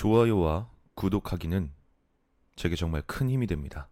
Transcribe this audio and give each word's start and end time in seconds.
좋아요와 0.00 0.70
구독하기는 0.94 1.74
제게 2.56 2.74
정말 2.74 3.02
큰 3.02 3.28
힘이 3.28 3.46
됩니다. 3.46 3.90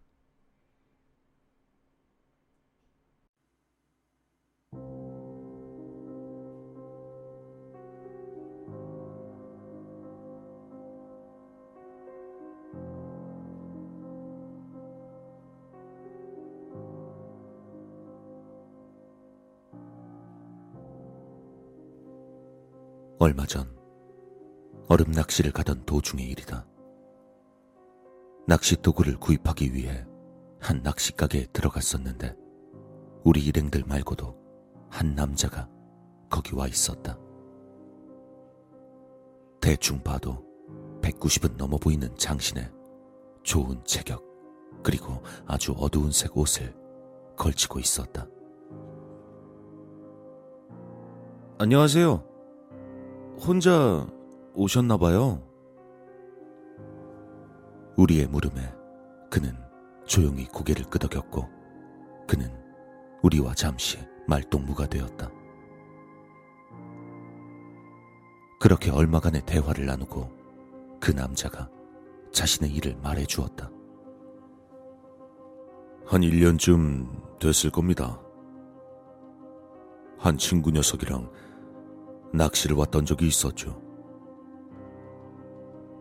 얼마 23.19 23.45
전 23.45 23.78
얼음 24.91 25.11
낚시를 25.11 25.51
가던 25.51 25.85
도중의 25.85 26.27
일이다. 26.31 26.65
낚시 28.47 28.75
도구를 28.75 29.17
구입하기 29.17 29.75
위해 29.75 30.03
한 30.59 30.81
낚시 30.81 31.15
가게에 31.15 31.45
들어갔었는데 31.53 32.35
우리 33.23 33.45
일행들 33.45 33.83
말고도 33.85 34.35
한 34.89 35.13
남자가 35.13 35.69
거기 36.27 36.55
와 36.55 36.67
있었다. 36.67 37.19
대충 39.61 40.01
봐도 40.01 40.43
190은 41.03 41.55
넘어 41.55 41.77
보이는 41.77 42.09
장신에 42.17 42.71
좋은 43.43 43.83
체격 43.85 44.23
그리고 44.81 45.21
아주 45.45 45.75
어두운 45.77 46.11
색 46.11 46.35
옷을 46.35 46.75
걸치고 47.37 47.79
있었다. 47.79 48.25
안녕하세요. 51.59 52.23
혼자 53.39 54.07
오셨나봐요. 54.53 55.41
우리의 57.97 58.27
물음에 58.27 58.73
그는 59.29 59.55
조용히 60.05 60.45
고개를 60.47 60.85
끄덕였고 60.85 61.47
그는 62.27 62.51
우리와 63.21 63.53
잠시 63.53 63.99
말동무가 64.27 64.87
되었다. 64.87 65.29
그렇게 68.59 68.91
얼마간의 68.91 69.43
대화를 69.45 69.85
나누고 69.85 70.29
그 70.99 71.11
남자가 71.11 71.69
자신의 72.31 72.71
일을 72.73 72.97
말해 73.01 73.25
주었다. 73.25 73.69
한 76.05 76.21
1년쯤 76.21 77.39
됐을 77.39 77.69
겁니다. 77.69 78.19
한 80.17 80.37
친구 80.37 80.71
녀석이랑 80.71 81.31
낚시를 82.33 82.75
왔던 82.75 83.05
적이 83.05 83.27
있었죠. 83.27 83.88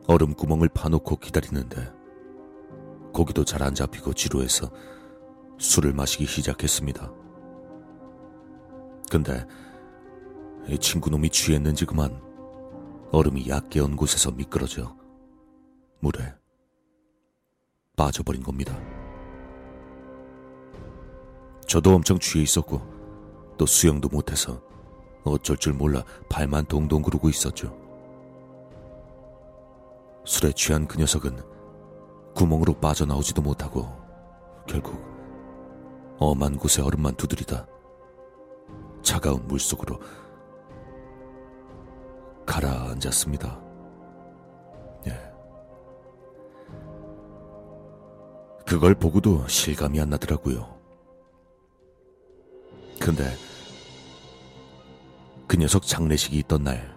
얼음 0.08 0.32
구멍을 0.34 0.70
파놓고 0.70 1.16
기다리는데 1.16 1.92
고기도 3.12 3.44
잘 3.44 3.62
안 3.62 3.74
잡히고 3.74 4.14
지루해서 4.14 4.70
술을 5.58 5.92
마시기 5.92 6.24
시작했습니다. 6.24 7.12
근데 9.10 9.46
이 10.66 10.78
친구놈이 10.78 11.28
취했는지 11.28 11.84
그만 11.84 12.22
얼음이 13.10 13.48
얕게 13.48 13.80
언 13.80 13.96
곳에서 13.96 14.30
미끄러져 14.30 14.96
물에 16.00 16.34
빠져버린 17.96 18.42
겁니다. 18.42 18.78
저도 21.66 21.94
엄청 21.94 22.18
취해 22.18 22.42
있었고 22.42 22.80
또 23.58 23.66
수영도 23.66 24.08
못해서 24.08 24.62
어쩔 25.24 25.58
줄 25.58 25.74
몰라 25.74 26.02
발만 26.30 26.64
동동 26.64 27.02
구르고 27.02 27.28
있었죠. 27.28 27.87
술에 30.28 30.52
취한 30.52 30.86
그 30.86 30.98
녀석은 30.98 31.40
구멍으로 32.34 32.74
빠져나오지도 32.74 33.40
못하고 33.40 33.88
결국 34.68 35.02
엄한 36.18 36.58
곳에 36.58 36.82
얼음만 36.82 37.14
두드리다 37.14 37.66
차가운 39.02 39.46
물속으로 39.48 39.98
가라앉았습니다. 42.44 43.58
예. 45.06 45.32
그걸 48.66 48.94
보고도 48.94 49.48
실감이 49.48 49.98
안 49.98 50.10
나더라고요. 50.10 50.78
근데 53.00 53.24
그 55.46 55.56
녀석 55.56 55.86
장례식이 55.86 56.36
있던 56.40 56.64
날 56.64 56.94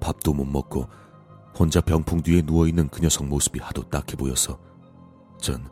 밥도 0.00 0.34
못 0.34 0.44
먹고 0.44 0.86
혼자 1.58 1.80
병풍 1.80 2.22
뒤에 2.22 2.42
누워있는 2.42 2.88
그 2.88 3.00
녀석 3.00 3.26
모습이 3.26 3.60
하도 3.60 3.82
딱해 3.88 4.16
보여서 4.16 4.58
전 5.40 5.68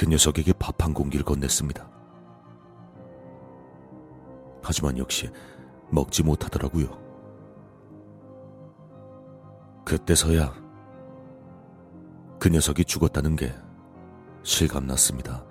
그 0.00 0.06
녀석에게 0.06 0.54
밥 0.54 0.82
한 0.82 0.94
공기를 0.94 1.26
건넸습니다. 1.26 1.86
하지만 4.62 4.96
역시 4.96 5.28
먹지 5.90 6.22
못하더라고요. 6.22 6.86
그때서야 9.84 10.54
그 12.38 12.48
녀석이 12.48 12.86
죽었다는 12.86 13.36
게 13.36 13.54
실감났습니다. 14.42 15.44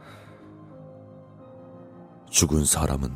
죽은 2.31 2.65
사람은 2.65 3.13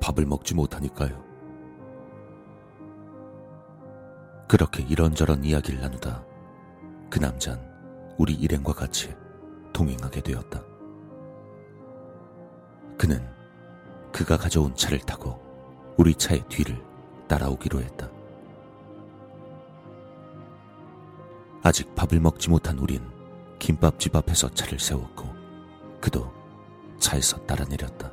밥을 0.00 0.26
먹지 0.26 0.56
못하니까요. 0.56 1.29
그렇게 4.50 4.82
이런저런 4.82 5.44
이야기를 5.44 5.80
나누다 5.80 6.24
그 7.08 7.20
남잔 7.20 7.64
우리 8.18 8.34
일행과 8.34 8.72
같이 8.72 9.14
동행하게 9.72 10.22
되었다. 10.22 10.60
그는 12.98 13.24
그가 14.10 14.36
가져온 14.36 14.74
차를 14.74 14.98
타고 14.98 15.40
우리 15.96 16.16
차의 16.16 16.42
뒤를 16.48 16.84
따라오기로 17.28 17.80
했다. 17.80 18.10
아직 21.62 21.94
밥을 21.94 22.18
먹지 22.18 22.50
못한 22.50 22.76
우린 22.80 23.08
김밥집 23.60 24.16
앞에서 24.16 24.48
차를 24.48 24.80
세웠고 24.80 25.28
그도 26.00 26.28
차에서 26.98 27.36
따라 27.46 27.64
내렸다. 27.66 28.10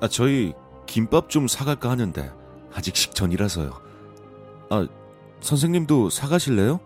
아, 0.00 0.08
저희 0.08 0.54
김밥 0.86 1.30
좀 1.30 1.46
사갈까 1.46 1.88
하는데 1.88 2.43
아직 2.74 2.96
식전이라서요. 2.96 3.80
아, 4.70 4.88
선생님도 5.40 6.10
사가실래요? 6.10 6.80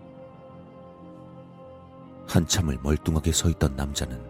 한참을 2.28 2.78
멀뚱하게 2.82 3.32
서 3.32 3.48
있던 3.48 3.74
남자는 3.74 4.22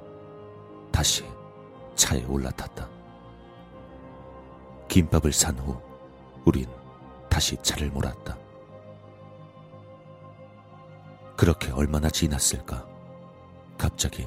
다시 0.92 1.24
차에 1.96 2.24
올라탔다. 2.24 2.88
김밥을 4.88 5.32
산 5.32 5.58
후 5.58 5.76
우린 6.44 6.66
다시 7.28 7.56
차를 7.62 7.90
몰았다. 7.90 8.36
그렇게 11.36 11.70
얼마나 11.72 12.08
지났을까? 12.08 12.86
갑자기 13.76 14.26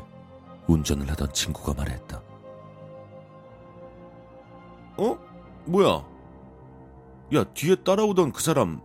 운전을 0.67 1.09
하던 1.11 1.31
친구가 1.33 1.73
말했다. 1.73 2.21
어? 4.97 5.17
뭐야? 5.65 6.05
야, 7.33 7.43
뒤에 7.45 7.75
따라오던 7.75 8.33
그 8.33 8.41
사람 8.41 8.81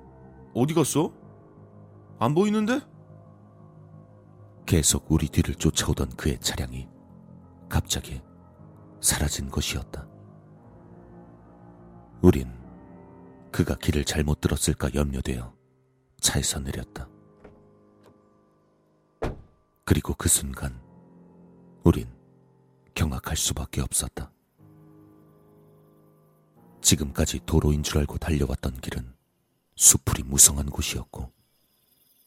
어디 0.55 0.73
갔어? 0.73 1.13
안 2.19 2.35
보이는데? 2.35 2.81
계속 4.65 5.11
우리 5.11 5.29
뒤를 5.29 5.55
쫓아오던 5.55 6.11
그의 6.17 6.39
차량이 6.39 6.89
갑자기 7.69 8.23
사라진 9.01 9.51
것이었다. 9.51 10.07
우린 12.23 12.53
그가 13.51 13.75
길을 13.77 14.05
잘못 14.05 14.41
들었을까 14.41 14.91
염려되어 14.95 15.53
차에서 16.21 16.61
내렸다. 16.61 17.09
그리고 19.85 20.15
그 20.15 20.29
순간 20.29 20.81
우린 21.85 22.09
경악할 22.95 23.37
수밖에 23.37 23.81
없었다. 23.81 24.33
지금까지 26.87 27.41
도로인 27.47 27.83
줄 27.83 27.99
알고 27.99 28.17
달려왔던 28.19 28.81
길은 28.81 29.13
수풀이 29.75 30.23
무성한 30.23 30.71
곳이었고 30.71 31.33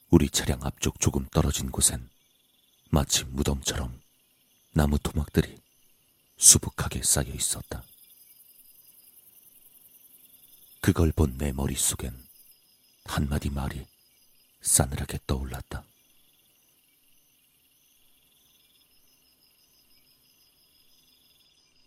우리 0.09 0.29
차량 0.29 0.61
앞쪽 0.63 0.99
조금 0.99 1.25
떨어진 1.29 1.71
곳엔 1.71 2.09
마치 2.89 3.23
무덤처럼 3.23 4.01
나무 4.73 4.99
토막들이 4.99 5.61
수북하게 6.35 7.03
쌓여 7.03 7.31
있었다. 7.33 7.83
그걸 10.81 11.13
본 11.13 11.37
내 11.37 11.53
머릿속엔 11.53 12.13
한마디 13.05 13.49
말이 13.49 13.87
싸늘하게 14.59 15.19
떠올랐다. 15.25 15.85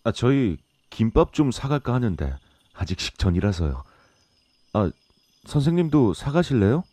아, 0.05 0.13
저희 0.13 0.57
김밥 0.89 1.35
좀 1.35 1.53
사갈까 1.53 1.93
하는데 1.93 2.39
아직 2.75 3.01
식전이라서요. 3.01 3.85
아, 4.75 4.91
선생님도 5.47 6.15
사가실래요? 6.15 6.85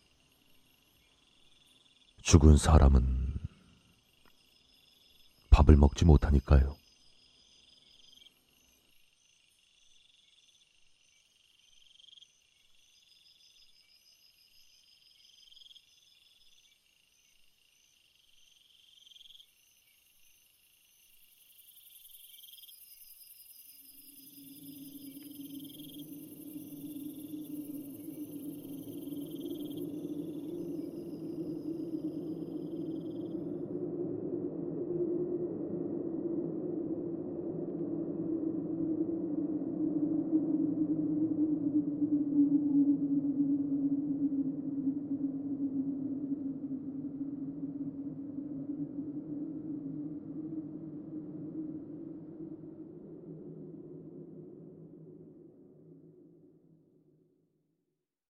죽은 2.21 2.57
사람은 2.57 3.33
밥을 5.49 5.77
먹지 5.77 6.05
못하니까요. 6.05 6.75